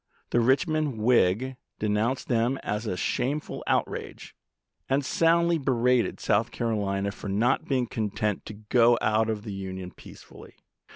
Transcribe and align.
The" 0.31 0.39
Kich 0.39 0.67
mond 0.67 0.97
Whig" 0.97 1.57
denounced 1.79 2.27
them 2.27 2.57
as 2.63 2.87
a" 2.87 2.97
shameful 3.13 3.63
outrage," 3.67 4.35
and 4.89 5.05
soundly 5.05 5.59
berated 5.59 6.19
South 6.19 6.49
Carolina 6.49 7.11
for 7.11 7.27
not 7.29 7.65
being 7.65 7.85
content 7.85 8.43
to 8.47 8.53
go 8.55 8.97
out 8.99 9.29
of 9.29 9.43
the 9.43 9.53
Union 9.53 9.91
peacefully. 9.91 10.55